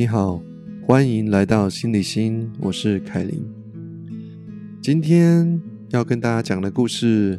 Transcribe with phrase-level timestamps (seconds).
[0.00, 0.42] 你好，
[0.86, 3.44] 欢迎来到心理心，我是凯琳。
[4.80, 5.60] 今天
[5.90, 7.38] 要跟大家讲的故事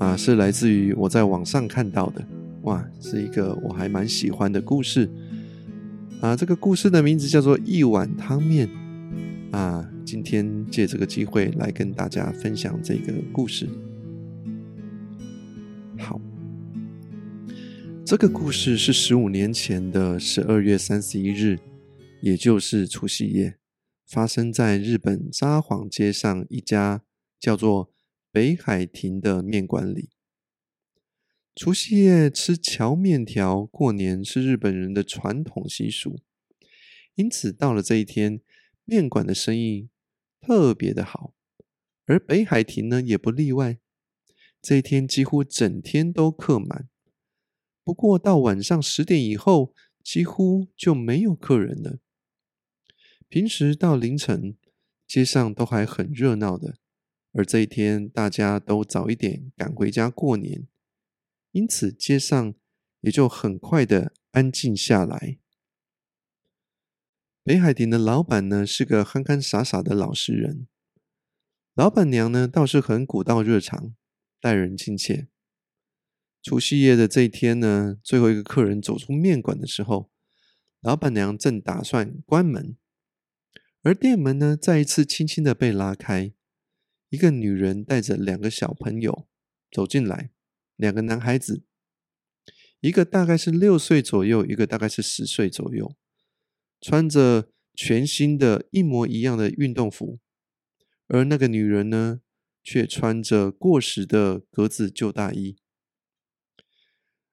[0.00, 2.26] 啊，是来自于我在网上看到的，
[2.62, 5.08] 哇，是一个我还蛮喜欢的故事
[6.20, 6.34] 啊。
[6.34, 8.68] 这个故事的名字叫做《一碗汤面》
[9.56, 9.88] 啊。
[10.04, 13.68] 今天借这个机会来跟大家分享这个故事。
[15.96, 16.20] 好，
[18.04, 21.56] 这个故事是十五年前的十二月三十一日。
[22.22, 23.58] 也就是除夕夜，
[24.06, 27.02] 发生在日本札幌街上一家
[27.38, 27.92] 叫做
[28.30, 30.10] 北海亭的面馆里。
[31.54, 36.20] 除夕夜吃荞面条，过年是日本人的传统习俗，
[37.14, 38.40] 因此到了这一天，
[38.84, 39.88] 面馆的生意
[40.40, 41.34] 特别的好，
[42.06, 43.78] 而北海亭呢也不例外。
[44.62, 46.88] 这一天几乎整天都客满，
[47.82, 51.98] 不过到晚上十点以后，几乎就没有客人了。
[53.30, 54.56] 平时到凌晨，
[55.06, 56.78] 街上都还很热闹的，
[57.30, 60.66] 而这一天大家都早一点赶回家过年，
[61.52, 62.52] 因此街上
[63.02, 65.38] 也就很快的安静下来。
[67.44, 70.66] 北海亭的老板呢是个憨憨傻傻的老实人，
[71.74, 73.94] 老板娘呢倒是很古道热肠，
[74.40, 75.28] 待人亲切。
[76.42, 80.10] 除夕夜的这一天呢，最后一个客人走出面馆的时候，
[80.80, 82.76] 老板娘正打算关门。
[83.82, 86.34] 而店门呢，再一次轻轻的被拉开，
[87.08, 89.26] 一个女人带着两个小朋友
[89.70, 90.30] 走进来，
[90.76, 91.62] 两个男孩子，
[92.80, 95.96] 一个大概是六岁左右，一个大概是十岁左右，
[96.78, 100.18] 穿着全新的一模一样的运动服，
[101.06, 102.20] 而那个女人呢，
[102.62, 105.56] 却穿着过时的格子旧大衣。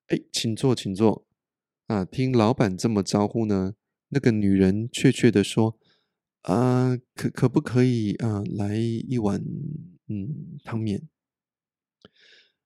[0.08, 1.28] 哎，请坐，请坐。
[1.88, 3.74] 啊，听老板这么招呼呢，
[4.08, 5.78] 那个女人怯怯的说。
[6.48, 8.42] 啊，可可不可以啊？
[8.56, 9.44] 来一碗
[10.08, 11.10] 嗯汤面。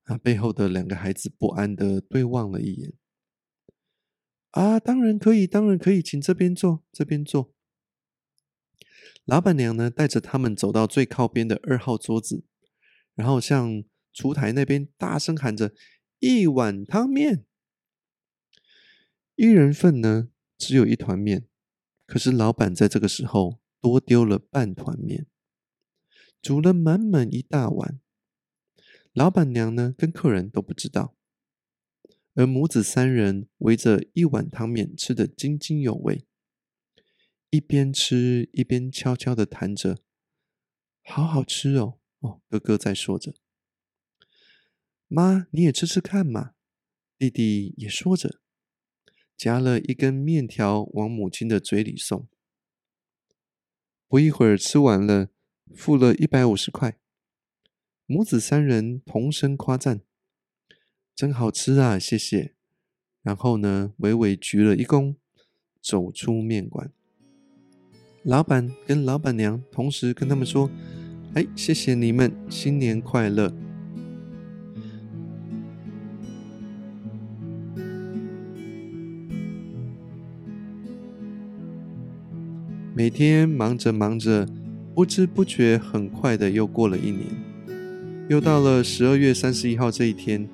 [0.03, 2.93] 啊，背后的两个孩子不安的对望了一眼。
[4.51, 7.55] 啊，当然可以，当然可以，请这边坐，这边坐。
[9.25, 12.43] 老板娘呢，带着他们走到最靠边的二号桌子，
[13.15, 15.73] 然后向厨台那边大声喊着
[16.19, 17.45] ：“一碗汤面。”
[19.35, 21.47] 一人份呢，只有一团面，
[22.05, 23.59] 可是老板在这个时候。
[23.81, 25.25] 多丢了半团面，
[26.41, 27.99] 煮了满满一大碗。
[29.11, 31.17] 老板娘呢，跟客人都不知道，
[32.35, 36.25] 而母子三人围着一碗汤面吃得津津有味，
[37.49, 39.97] 一边吃一边悄悄的谈着
[41.03, 43.33] ：“好好吃哦，哦。”哥哥在说着
[45.09, 46.53] ：“妈，你也吃吃看嘛。”
[47.19, 48.39] 弟弟也说着，
[49.35, 52.29] 夹了一根面条往母亲的嘴里送。
[54.11, 55.29] 不一会儿吃完了，
[55.73, 56.97] 付了一百五十块。
[58.05, 60.01] 母子三人同声夸赞
[61.15, 62.53] ：“真好吃啊，谢谢。”
[63.23, 65.15] 然后呢，伟伟鞠了一躬，
[65.81, 66.91] 走出面馆。
[68.23, 70.69] 老板跟老板娘同时跟他们说
[71.35, 73.55] ：“哎，谢谢你们，新年快乐。”
[83.01, 84.47] 每天忙着忙着，
[84.93, 87.25] 不知不觉，很快的又过了一年，
[88.29, 90.47] 又到了十二月三十一号这一天，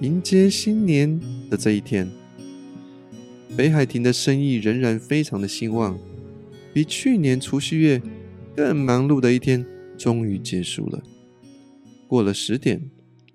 [0.00, 2.10] 迎接新年的这一天。
[3.56, 5.96] 北海亭的生意仍然非常的兴旺，
[6.74, 8.02] 比去年除夕夜
[8.56, 9.64] 更忙碌的一天
[9.96, 11.04] 终于结束了。
[12.08, 12.90] 过了十点，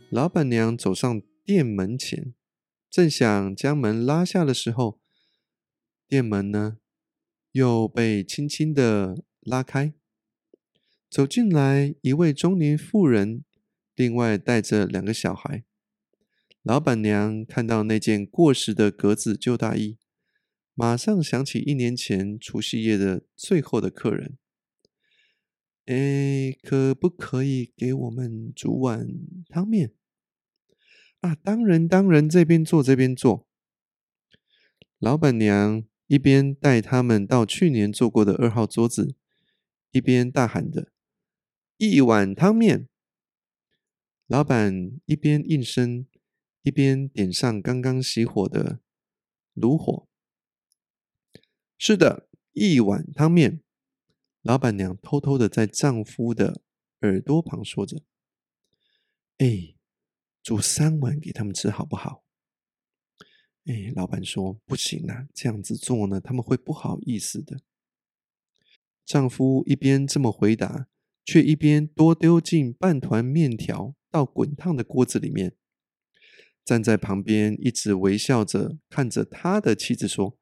[0.10, 2.34] 老板娘走上店门前，
[2.92, 5.00] 正想将门拉下的时候，
[6.06, 6.80] 店门呢？
[7.58, 9.92] 又被轻轻的拉开，
[11.10, 13.44] 走进来一位中年妇人，
[13.96, 15.64] 另外带着两个小孩。
[16.62, 19.98] 老板娘看到那件过时的格子旧大衣，
[20.76, 24.38] 马上想起一年前除夕夜的最后的客人。
[25.88, 29.08] 哎，可不可以给我们煮碗
[29.50, 29.94] 汤面？
[31.22, 33.48] 啊，当然，当然，这边坐，这边坐。
[35.00, 35.84] 老板娘。
[36.08, 39.16] 一边带他们到去年坐过的二号桌子，
[39.92, 40.92] 一边大喊着
[41.78, 42.88] ：“一碗汤面。”
[44.28, 46.06] 老板一边应声，
[46.62, 48.80] 一边点上刚刚熄火的
[49.54, 50.08] 炉火。
[51.78, 53.62] 是的，一碗汤面。
[54.42, 56.62] 老板娘偷偷的在丈夫的
[57.02, 58.02] 耳朵旁说着
[59.40, 59.76] ：“哎，
[60.42, 62.24] 煮三碗给他们吃好不好？”
[63.68, 67.60] 哎，老板说不行啊，这样子做呢，他们会不好意思的。
[69.06, 70.88] 丈夫一边这么回答，
[71.26, 75.58] 却一边多丢进半团面条到滚烫的锅子里面。
[76.64, 80.38] 站在旁边一直微笑着看着他的妻子说：“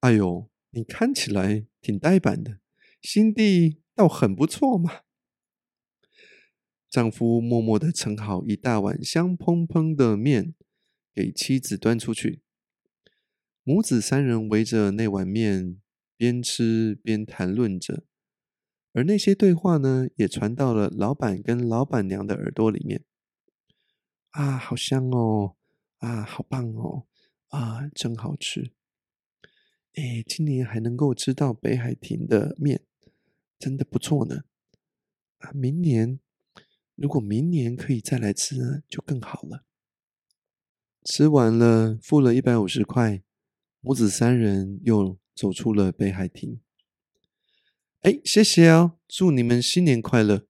[0.00, 2.60] 哎呦，你看起来挺呆板的，
[3.00, 5.00] 心地倒很不错嘛。”
[6.90, 10.54] 丈夫默默的盛好一大碗香喷喷的面。
[11.16, 12.42] 给妻子端出去，
[13.62, 15.80] 母子三人围着那碗面，
[16.14, 18.04] 边吃边谈论着，
[18.92, 23.02] 而那些对话呢，也传到了老板跟老板娘的耳朵里面。
[24.32, 25.56] 啊，好香哦！
[25.96, 27.06] 啊，好棒哦！
[27.48, 28.72] 啊，真好吃！
[29.94, 32.82] 哎，今年还能够吃到北海亭的面，
[33.58, 34.44] 真的不错呢。
[35.38, 36.20] 啊，明年
[36.94, 39.65] 如果明年可以再来吃呢，就更好了。
[41.08, 43.22] 吃完了，付了一百五十块，
[43.80, 46.60] 母子三人又走出了北海亭。
[48.00, 50.48] 哎，谢谢哦，祝你们新年快乐！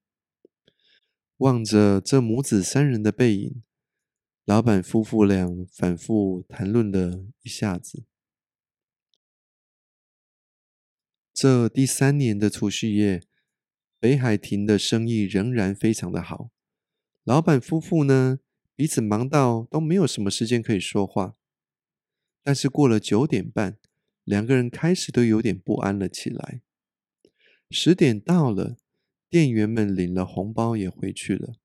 [1.37, 3.61] 望着这母子三人的背影，
[4.45, 8.05] 老板夫妇俩反复谈论了一下子。
[11.31, 13.21] 这第三年的除夕夜，
[13.99, 16.49] 北海亭的生意仍然非常的好。
[17.23, 18.39] 老板夫妇呢？
[18.77, 21.35] 彼此忙到都没有什么时间可以说话，
[22.43, 23.79] 但是过了九点半，
[24.23, 26.61] 两个人开始都有点不安了起来。
[27.71, 28.77] 十点到了，
[29.31, 31.55] 店员们领了红包也回去了，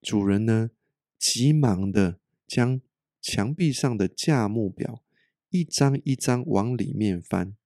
[0.00, 0.70] 主人呢
[1.18, 2.80] 急忙的将
[3.20, 5.02] 墙壁上的价目表
[5.48, 7.56] 一张一张往里面翻，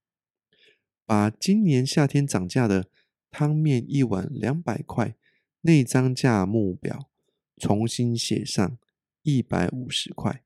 [1.05, 2.89] 把今年夏天涨价的
[3.31, 5.15] 汤面一碗两百块
[5.61, 7.11] 那张价目表。
[7.56, 8.79] 重新写上
[9.23, 10.45] 一百五十块，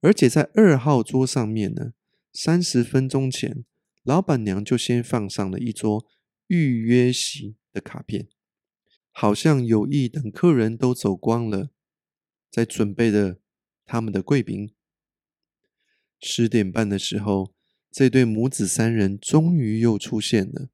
[0.00, 1.94] 而且在二号桌上面呢，
[2.32, 3.64] 三十分钟前，
[4.02, 6.06] 老板娘就先放上了一桌
[6.46, 8.28] 预约席的卡片，
[9.10, 11.70] 好像有意等客人都走光了，
[12.50, 13.40] 在准备的
[13.84, 14.74] 他们的贵宾。
[16.20, 17.54] 十点半的时候，
[17.90, 20.68] 这对母子三人终于又出现了。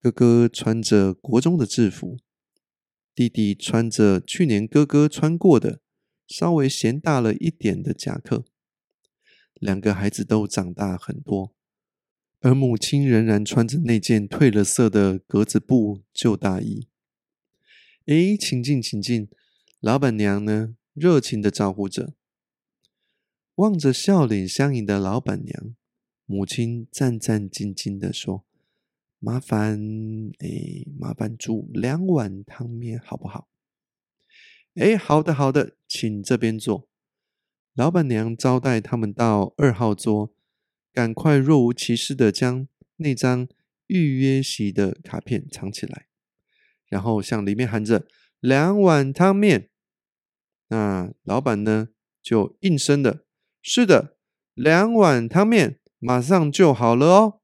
[0.00, 2.18] 哥哥穿着国中的制服。
[3.14, 5.80] 弟弟穿着去年哥哥穿过的
[6.26, 8.44] 稍微嫌大了一点的夹克，
[9.54, 11.54] 两个孩子都长大很多，
[12.40, 16.88] 而母亲仍然穿着那件褪了色的格子布旧大衣。
[18.06, 19.28] 哎，请进，请进！
[19.80, 22.14] 老板娘呢，热情的招呼着。
[23.54, 25.74] 望着笑脸相迎的老板娘，
[26.26, 28.44] 母亲战战兢兢的说。
[29.24, 29.80] 麻烦，
[30.40, 33.48] 哎，麻烦煮两碗汤面好不好？
[34.74, 36.90] 哎，好的，好的，请这边坐。
[37.72, 40.34] 老板娘招待他们到二号桌，
[40.92, 43.48] 赶快若无其事的将那张
[43.86, 46.08] 预约席的卡片藏起来，
[46.90, 48.06] 然后向里面喊着
[48.40, 49.70] 两碗汤面。
[50.68, 51.88] 那老板呢，
[52.22, 53.24] 就应声的，
[53.62, 54.18] 是的，
[54.52, 57.40] 两碗汤面，马上就好了哦。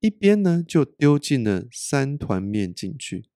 [0.00, 3.28] 一边呢，就丢进了三团面进去。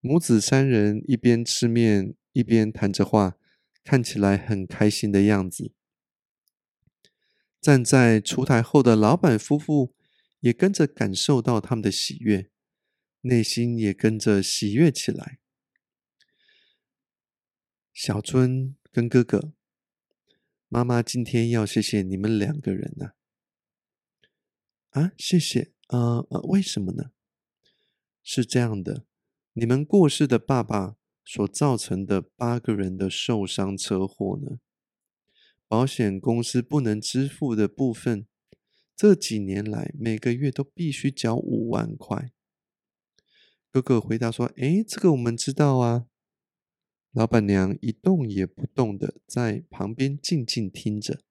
[0.00, 3.36] 母子三人一边吃面，一边谈着话，
[3.84, 5.72] 看起来很开心的样子。
[7.60, 9.94] 站在厨台后的老板夫妇
[10.40, 12.50] 也跟着感受到他们的喜悦，
[13.22, 15.38] 内心也跟着喜悦起来。
[17.92, 19.52] 小春跟哥哥，
[20.68, 23.17] 妈妈今天要谢谢你们两个人呢。
[24.90, 25.72] 啊，谢谢。
[25.88, 27.12] 呃呃，为什么呢？
[28.22, 29.04] 是这样的，
[29.54, 34.58] 你们过世的爸爸所造成的八个人的受伤车祸呢，
[35.66, 38.26] 保险公司不能支付的部分，
[38.96, 42.32] 这几年来每个月都必须缴五万块。
[43.70, 46.06] 哥哥回答说：“诶，这个我们知道啊。”
[47.12, 51.22] 老板娘一动也不动的在旁边静静听着。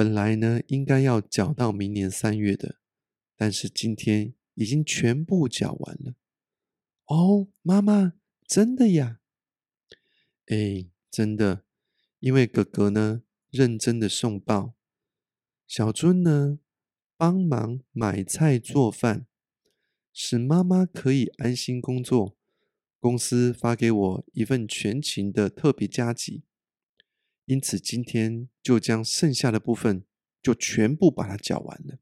[0.00, 2.76] 本来呢，应该要缴到明年三月的，
[3.36, 6.14] 但是今天已经全部缴完了。
[7.04, 8.14] 哦，妈妈，
[8.46, 9.20] 真的呀？
[10.46, 11.66] 哎，真的，
[12.18, 14.72] 因为哥哥呢认真的送报，
[15.66, 16.60] 小尊呢
[17.18, 19.26] 帮忙买菜做饭，
[20.14, 22.38] 使妈妈可以安心工作。
[22.98, 26.44] 公司发给我一份全勤的特别加急。
[27.50, 30.04] 因此，今天就将剩下的部分
[30.40, 31.98] 就全部把它缴完了。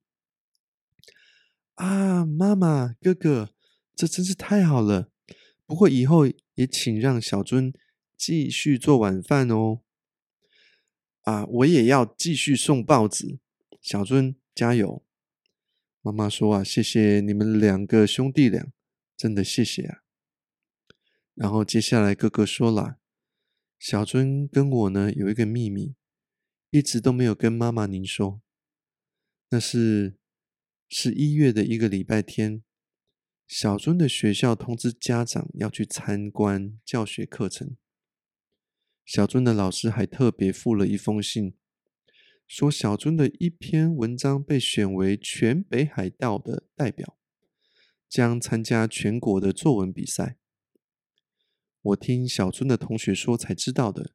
[1.76, 3.54] 啊，妈妈、哥哥，
[3.96, 5.10] 这真是太好了！
[5.64, 6.26] 不过以后
[6.56, 7.72] 也请让小尊
[8.14, 9.80] 继续做晚饭哦。
[11.22, 13.38] 啊，我也要继续送报纸。
[13.80, 15.02] 小尊加油！
[16.02, 18.70] 妈妈说啊，谢谢你们两个兄弟俩，
[19.16, 20.02] 真的谢谢啊。
[21.34, 22.98] 然后接下来哥哥说了，
[23.78, 25.94] 小尊跟我呢有一个秘密，
[26.70, 28.42] 一直都没有跟妈妈您说。
[29.50, 30.16] 那是
[30.88, 32.62] 十一月的一个礼拜天，
[33.46, 37.76] 小尊的学校通知家长要去参观教学课程。
[39.06, 41.54] 小尊的老师还特别附了一封信，
[42.46, 47.16] 说小尊的一篇文章被选为全北海道的代表，
[48.08, 50.37] 将参加全国的作文比赛。
[51.88, 54.12] 我听小尊的同学说才知道的，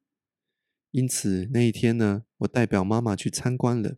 [0.90, 3.96] 因此那一天呢，我代表妈妈去参观了。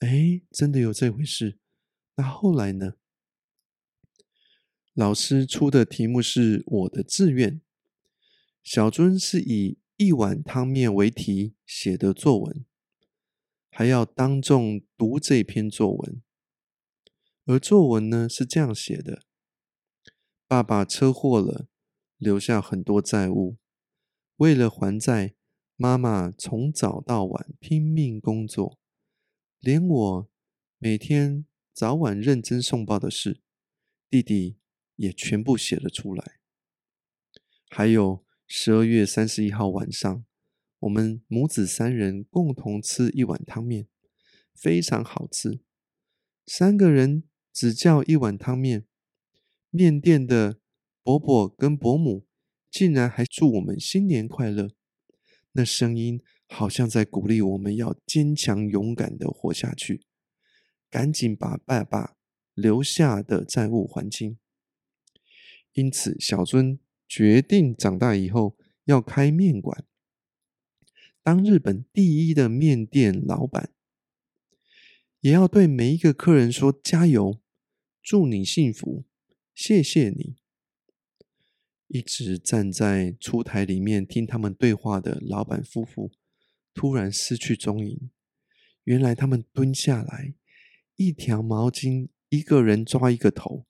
[0.00, 1.58] 哎，真的有这回事？
[2.16, 2.94] 那后来呢？
[4.92, 7.62] 老师出的题目是我的志愿。
[8.62, 12.66] 小尊是以一碗汤面为题写的作文，
[13.70, 16.22] 还要当众读这篇作文。
[17.46, 19.22] 而作文呢是这样写的：
[20.46, 21.68] 爸爸车祸了，
[22.18, 23.56] 留下很多债务，
[24.36, 25.34] 为了还债，
[25.76, 28.78] 妈妈从早到晚拼命工作，
[29.60, 30.30] 连我
[30.78, 33.40] 每天早晚认真送报的事，
[34.10, 34.58] 弟弟
[34.96, 36.38] 也全部写了出来，
[37.70, 38.26] 还有。
[38.50, 40.24] 十二月三十一号晚上，
[40.78, 43.88] 我们母子三人共同吃一碗汤面，
[44.54, 45.60] 非常好吃。
[46.46, 48.86] 三个人只叫一碗汤面，
[49.68, 50.60] 面店的
[51.08, 52.26] 伯伯跟伯母
[52.70, 54.68] 竟然还祝我们新年快乐，
[55.52, 60.02] 那声音好像在鼓励我们要坚强勇敢的活下去，
[60.90, 62.18] 赶紧把爸爸
[62.52, 64.36] 留下的债务还清。
[65.72, 66.78] 因此，小尊。
[67.08, 69.86] 决定长大以后要开面馆，
[71.22, 73.72] 当日本第一的面店老板，
[75.20, 77.40] 也要对每一个客人说加油，
[78.02, 79.06] 祝你幸福，
[79.54, 80.36] 谢谢你。
[81.88, 86.12] 一直站在出台里面听他们对话的老板夫妇，
[86.72, 88.10] 突然失去踪影。
[88.84, 90.34] 原来他们蹲下来，
[90.96, 93.66] 一条毛巾，一个人抓一个头。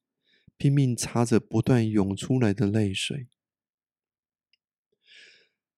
[0.57, 3.29] 拼命擦着不断涌出来的泪水。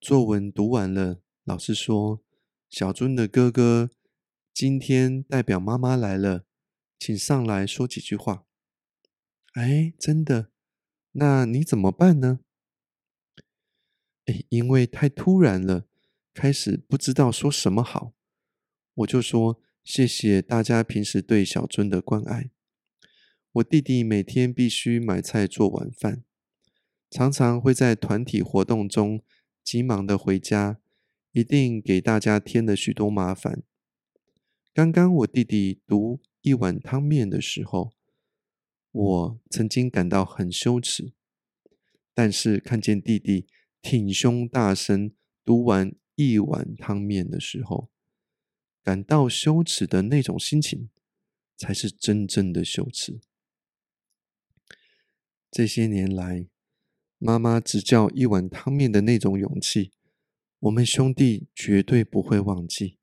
[0.01, 2.23] 作文读完了，老师说
[2.71, 3.91] ：“小尊的哥哥
[4.55, 6.47] 今天代表妈妈来了，
[6.99, 8.47] 请上来说几句话。”
[9.53, 10.51] 哎，真的？
[11.13, 12.41] 那你怎么办呢？
[14.27, 15.87] 哎，因为太突然了，
[16.33, 18.13] 开始不知道说什么好，
[18.95, 22.51] 我就说：“谢谢大家平时对小尊的关爱。”
[23.55, 26.23] 我弟弟每天必须买菜做晚饭，
[27.11, 29.25] 常常会在团体活动中
[29.65, 30.79] 急忙的回家，
[31.33, 33.65] 一定给大家添了许多麻烦。
[34.73, 37.93] 刚刚我弟弟读一碗汤面的时候，
[38.93, 41.13] 我曾经感到很羞耻，
[42.13, 43.47] 但是看见弟弟
[43.81, 45.13] 挺胸大声
[45.45, 47.89] 读完一碗汤面的时候，
[48.83, 50.91] 感到羞耻的那种心情，
[51.57, 53.21] 才是真正的羞耻。
[55.51, 56.49] 这些年来，
[57.19, 59.93] 妈妈只叫一碗汤面的那种勇气，
[60.59, 62.99] 我们兄弟绝对不会忘记。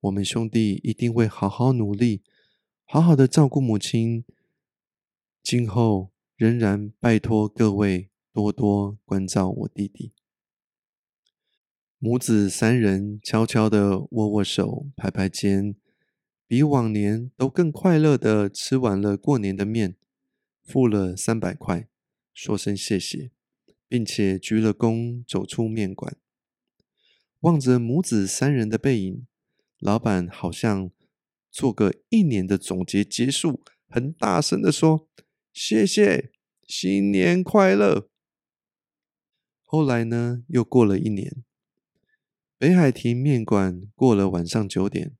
[0.00, 2.22] 我们兄弟一定会好好努力，
[2.92, 4.24] 好好的照顾母亲。
[5.44, 10.12] 今后仍然拜托各位多多关照我弟弟。
[12.00, 15.76] 母子三人悄悄的握握手，拍拍肩，
[16.48, 19.94] 比往年都更快乐的吃完了过年的面。
[20.64, 21.88] 付了三百块，
[22.34, 23.30] 说声谢谢，
[23.86, 26.16] 并且鞠了躬，走出面馆。
[27.38, 29.28] 望着母子三人的背影，
[29.78, 30.90] 老板好像
[31.50, 35.08] 做个一年的总结结束，很大声的说
[35.52, 36.30] ：“谢谢，
[36.66, 38.08] 新年快乐。”
[39.64, 41.44] 后来呢，又过了一年，
[42.58, 45.16] 北海亭面馆过了晚上九点，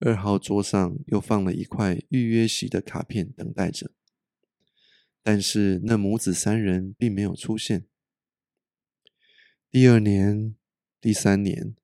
[0.00, 3.92] 二号桌上又放了一块预约席的卡片，等待着。
[5.22, 7.86] 但是那母子三人并没有出现。
[9.70, 10.54] 第二年、
[11.00, 11.74] 第三年，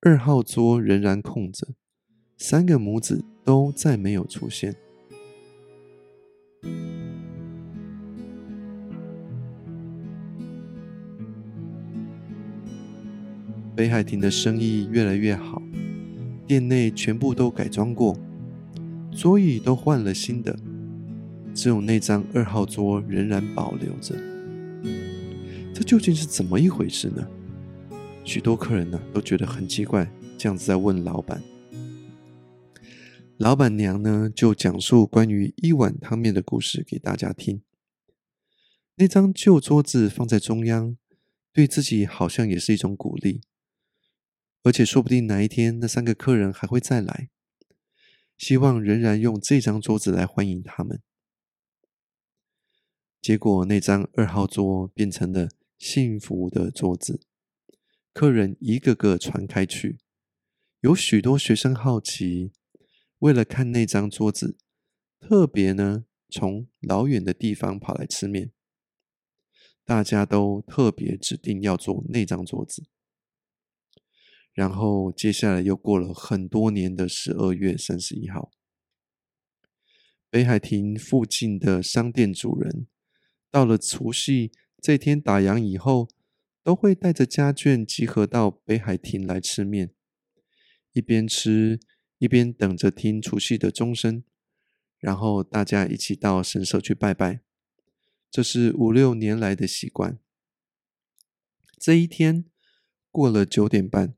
[0.00, 1.74] 二号桌仍然空着，
[2.42, 4.74] 三个母子都再没有出现。
[13.76, 15.60] 北海亭的生意越来越好，
[16.46, 18.18] 店内全部都改装过，
[19.12, 20.58] 桌椅都换了新的。
[21.52, 24.16] 只有那张二号桌仍然保留着。
[25.74, 27.22] 这究竟是怎么一回事呢？
[28.24, 31.38] 许多客人呢都觉得很奇怪，这样子在问老板。
[33.40, 37.62] 老板娘呢就讲述关于一碗汤面的故事给大家听。
[38.96, 40.98] 那张旧桌子放在中央，
[41.50, 43.40] 对自己好像也是一种鼓励，
[44.62, 47.30] 而且说不定哪一天那三个客人还会再来，
[48.36, 51.00] 希望仍然用这张桌子来欢迎他们。
[53.22, 57.22] 结果那张二号桌变成了幸福的桌子，
[58.12, 59.96] 客人一个个传开去，
[60.82, 62.52] 有许多学生好奇，
[63.20, 64.58] 为了看那张桌子，
[65.20, 68.52] 特别呢从老远的地方跑来吃面。
[69.84, 72.84] 大家都特别指定要坐那张桌子。
[74.52, 78.50] 然后接下来又过了很多年的十二月三十一号，
[80.30, 82.86] 北海亭附近的商店主人。
[83.50, 86.08] 到了除夕这天打烊以后，
[86.62, 89.92] 都会带着家眷集合到北海亭来吃面，
[90.92, 91.80] 一边吃
[92.20, 94.22] 一边等着听除夕的钟声，
[94.98, 97.40] 然后大家一起到神社去拜拜。
[98.30, 100.18] 这是五六年来的习惯。
[101.78, 102.44] 这一天
[103.10, 104.14] 过了九点半，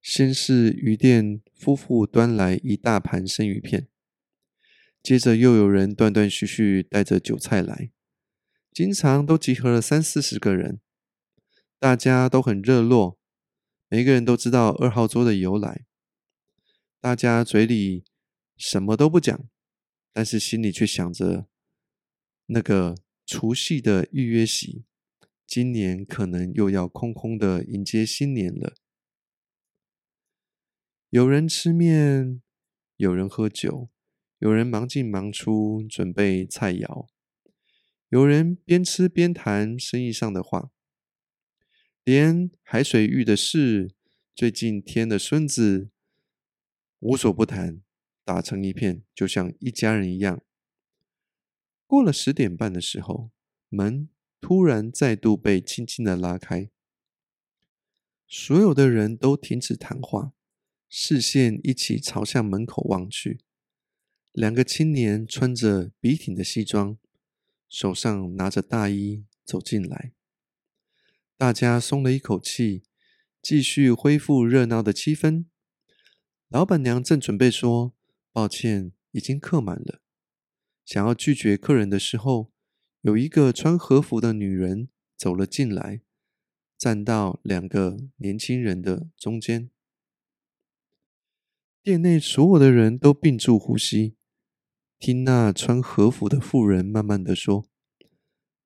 [0.00, 3.88] 先是鱼店夫妇端来一大盘生鱼片，
[5.02, 7.90] 接着又有人断断续续带着酒菜来。
[8.72, 10.80] 经常都集合了三四十个人，
[11.78, 13.18] 大家都很热络，
[13.90, 15.84] 每个人都知道二号桌的由来。
[17.00, 18.04] 大家嘴里
[18.56, 19.48] 什么都不讲，
[20.12, 21.46] 但是心里却想着
[22.46, 24.84] 那个除夕的预约席，
[25.46, 28.74] 今年可能又要空空的迎接新年了。
[31.10, 32.42] 有人吃面，
[32.96, 33.90] 有人喝酒，
[34.40, 37.06] 有人忙进忙出准备菜肴。
[38.08, 40.72] 有人边吃边谈生意上的话，
[42.02, 43.94] 连海水浴的事、
[44.34, 45.90] 最近添的孙子，
[47.00, 47.80] 无所不谈，
[48.24, 50.42] 打成一片，就像一家人一样。
[51.86, 53.30] 过了十点半的时候，
[53.68, 54.08] 门
[54.40, 56.70] 突然再度被轻轻的拉开，
[58.26, 60.32] 所有的人都停止谈话，
[60.88, 63.40] 视线一起朝向门口望去。
[64.32, 66.98] 两个青年穿着笔挺的西装。
[67.68, 70.12] 手上拿着大衣走进来，
[71.36, 72.82] 大家松了一口气，
[73.42, 75.44] 继续恢复热闹的气氛。
[76.48, 77.94] 老板娘正准备说
[78.32, 80.00] ：“抱歉，已经客满了。”
[80.82, 82.50] 想要拒绝客人的时候，
[83.02, 86.00] 有一个穿和服的女人走了进来，
[86.78, 89.70] 站到两个年轻人的中间。
[91.82, 94.16] 店内所有的人都屏住呼吸。
[94.98, 97.68] 听那穿和服的妇人慢慢的说：“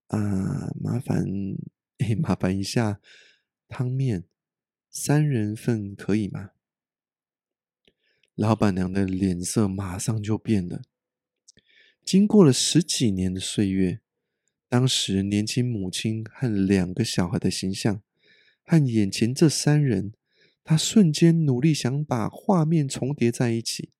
[0.07, 1.27] 啊，麻烦，
[1.99, 3.01] 哎，麻烦一下，
[3.67, 4.29] 汤面
[4.89, 6.52] 三人份可以吗？”
[8.35, 10.83] 老板娘的脸色马上就变了。
[12.05, 14.01] 经过了十几年的岁月，
[14.69, 18.03] 当时年轻母亲和两个小孩的形象，
[18.65, 20.13] 和眼前这三人，
[20.65, 23.91] 她瞬间努力想把画面重叠在一起。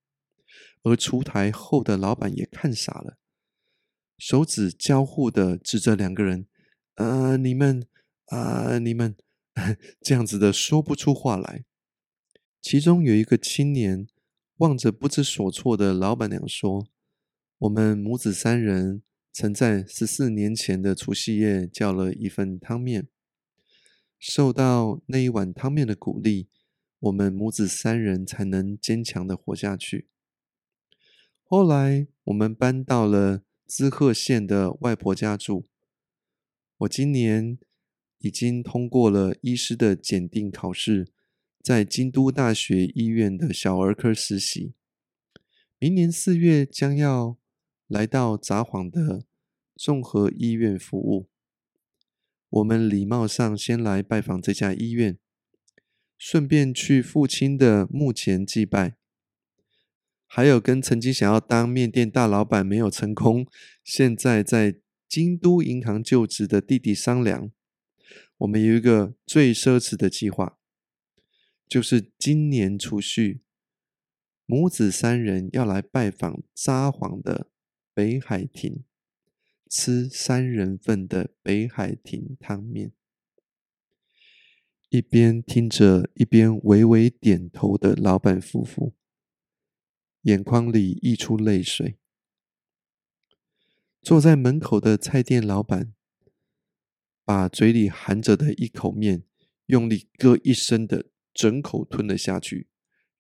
[0.83, 3.19] 而出台后的老板也看傻了，
[4.19, 6.47] 手指交互的指着两个人
[6.97, 7.87] ：“呃，你们，
[8.27, 9.15] 啊，你们，
[10.03, 11.65] 这样子的说不出话来。”
[12.61, 14.09] 其中有一个青年
[14.59, 16.87] 望着不知所措的老板娘说
[17.59, 23.09] ：“我们母子三人曾在十四年前的除夕夜叫了一份汤面，
[24.19, 26.49] 受到那一碗汤面的鼓励，
[27.01, 30.09] 我们母子三人才能坚强的活下去。”
[31.43, 35.67] 后来我们搬到了滋贺县的外婆家住。
[36.79, 37.59] 我今年
[38.19, 41.13] 已经通过了医师的检定考试，
[41.63, 44.75] 在京都大学医院的小儿科实习。
[45.79, 47.39] 明年四月将要
[47.87, 49.25] 来到札幌的
[49.77, 51.29] 综合医院服务。
[52.51, 55.17] 我们礼貌上先来拜访这家医院，
[56.19, 58.97] 顺便去父亲的墓前祭拜。
[60.27, 63.47] 还有跟曾经想要当面店大老板没有成功，
[63.85, 67.53] 现在在京都银行就职的弟弟商量，
[68.39, 70.59] 我们有一个最奢侈的计划，
[71.73, 73.41] 就是今年除夕，
[74.45, 77.51] 母子三人要来拜访札幌的
[77.95, 78.85] 北海亭，
[79.71, 82.93] 吃三人份的北海亭汤面。
[84.91, 88.95] 一边听着，一边微微点头的老板夫妇。
[90.25, 91.97] 眼眶里溢出泪水。
[94.03, 95.95] 坐在门口的菜店老板
[97.25, 99.25] 把嘴里含着的一口面
[99.65, 102.69] 用力咯一声的整口吞了下去，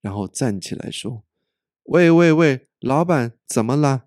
[0.00, 1.24] 然后站起来说
[1.84, 4.06] ：“喂喂喂，老板，怎么了？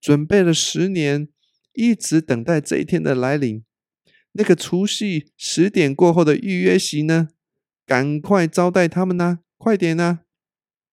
[0.00, 1.28] 准备了十年，
[1.72, 3.64] 一直等待这一天的来临。
[4.32, 7.30] 那个除夕十点过后的预约席呢？
[7.84, 9.40] 赶快招待他们呐！
[9.56, 10.20] 快点呐！”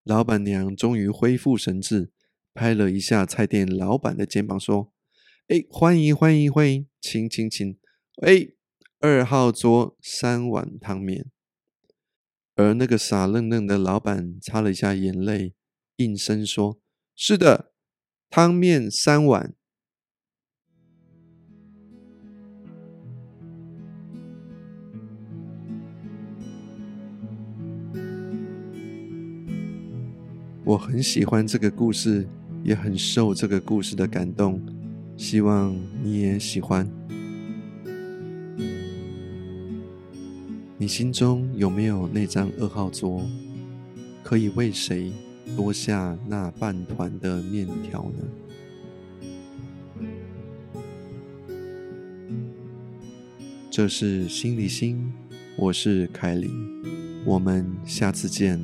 [0.04, 2.12] 老板娘终于恢复神智，
[2.54, 4.94] 拍了一下菜店老板的肩膀，说
[5.50, 7.78] ：“哎，欢迎欢迎欢迎，请请请，
[8.22, 8.48] 哎，
[9.00, 11.30] 二号桌三碗汤面。”
[12.56, 15.54] 而那个傻愣愣的老板擦了一下眼泪，
[15.98, 16.80] 应声说
[17.14, 17.74] ：“是的，
[18.30, 19.54] 汤面三碗。”
[30.64, 32.26] 我很喜欢这个故事，
[32.64, 34.60] 也很受这个故事的感动，
[35.18, 37.05] 希望你也喜欢。
[40.86, 43.20] 你心中有没有那张二号桌？
[44.22, 45.12] 可以为谁
[45.58, 48.20] 多下那半团的面条呢？
[53.72, 55.12] 这是心理心，
[55.58, 56.52] 我是凯琳，
[57.26, 58.64] 我们下次见。